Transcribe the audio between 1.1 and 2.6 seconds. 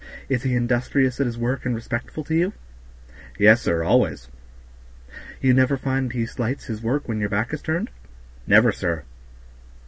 at his work and respectful to you?"